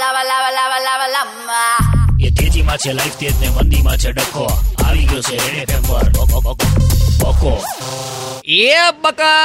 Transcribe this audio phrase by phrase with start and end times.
[0.00, 2.24] lava, લાવા લાવા લાવા lava.
[2.24, 4.44] એ તેજીમાં છે લાઈફ તેજ ને મંદીમાં છે ડખો.
[4.86, 6.52] આવી ગયો છે બકો, બકો,
[7.22, 7.64] બકો
[8.44, 9.42] એ બકા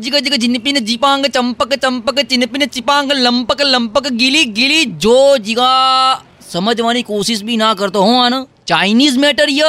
[0.00, 6.20] જીગ જીગ જીનપીને જીપાંગ ચંપક ચંપક ચિનપીને ચિપાંગ લંપક લંપક ગીલી ગીલી જો જીગા.
[6.50, 8.48] સમજવાની કોશિશ બી ના કરતો હું આનો.
[8.66, 9.64] ચાઇનીઝ મેટર ય.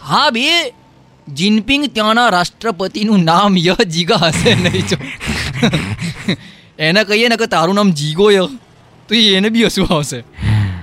[0.00, 0.74] હા બે.
[1.28, 4.96] જિનપિંગ ત્યાંના રાષ્ટ્રપતિનું નામ ય જીગા હશે નહીં જો
[6.78, 8.46] એને કહીએ ને કે તારું નામ જીગો ય.
[9.08, 10.24] તો એને બી હસવું આવશે.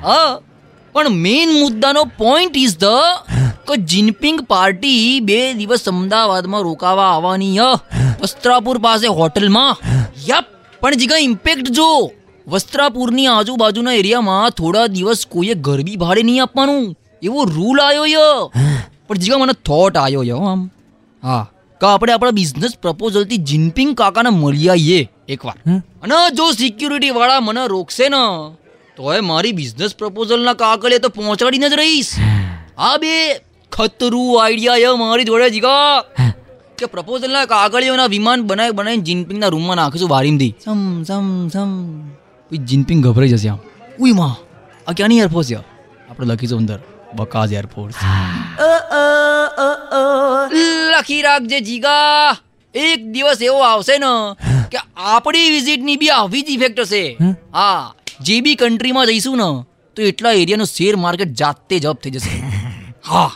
[0.03, 0.39] હા,
[0.93, 2.85] પણ મેઇન મુદ્દાનો પોઈન્ટ ઇઝ ધ
[3.67, 7.79] કે જિનપિંગ પાર્ટી બે દિવસ અમદાવાદમાં રોકાવા આવવાની ય.
[8.21, 9.77] વસ્ત્રાપુર પાસે હોટલમાં.
[10.29, 10.45] યપ,
[10.81, 12.11] પણ જીગા ઇમ્પેક્ટ જો.
[12.47, 16.95] વસ્ત્રાપુરની આજુબાજુના એરિયામાં થોડા દિવસ કોઈએ ગરબી ભાડે નહીં આપવાનું.
[17.23, 18.49] એવો રૂલ આવ્યો ય.
[19.07, 20.69] પણ જીગા મને થોટ આવ્યો ય આમ.
[21.23, 21.47] હા,
[21.81, 25.57] કે આપણે આપણા બિઝનેસ પ્રપોઝલથી જિનપિંગ કાકાને મળી આવીએ એકવાર.
[26.03, 28.23] અને જો સિક્યુરિટી વાળા મને રોકશે ને
[28.97, 32.13] તોય મારી બિઝનેસ પ્રપોઝલના કાગળે તો પહોંચાડીને જ રહીશ.
[32.77, 33.13] આ બે
[33.71, 36.03] ખતરું આઈડિયા એ મારી જોડે જીગા.
[36.77, 41.71] કે પ્રપોઝલના કાગળિયોના વિમાન બનાવી બનાવીને જિનપિંગના રૂમમાં નાખીશું બારીમથી સમ સમ સમ.
[42.51, 43.59] પછી જિનપિંગ ગભરાઈ જશે આમ.
[43.99, 44.33] ઉઈ માં
[44.87, 45.59] આ ક્યાંની એરફોર્સ છે?
[46.09, 46.79] આપણે લખીશું અંદર.
[47.15, 47.95] બકાઝ એરફોર્સ
[50.93, 52.37] લખી રાખજે જીગા.
[52.75, 54.11] એક દિવસ એવો આવશે ને
[54.73, 57.03] કે આપણી વિઝિટની બી આવી જ ઇફેક્ટ હશે.
[57.53, 57.93] હા?
[58.21, 59.49] જે બી કન્ટ્રીમાં જઈશું ને
[59.97, 62.33] તો એટલા એરિયાનું શેર માર્કેટ જાતે જ અપ થઈ જશે.
[63.09, 63.29] હા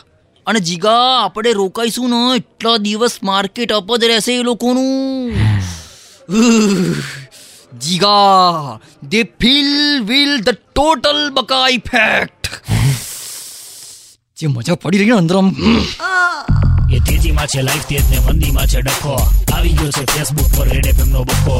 [0.46, 5.34] અને જીગા આપણે રોકાઈશું ને એટલા દિવસ માર્કેટ અપ જ રહેશે એ લોકોનું.
[7.78, 8.78] જીગા
[9.08, 9.72] દે ફીલ
[10.04, 12.50] વિલ ધ ટોટલ બકા ઇફેક્ટ
[14.38, 15.48] જે મજા પડી રહી ને અંદર આમ
[17.28, 19.16] તેજીમાં છે લાઈફ તેજ ને મંદીમાં છે ડખો.
[19.52, 21.56] આવી ગયો છે ફેસબુક પર રેડ એફએમ નો બકો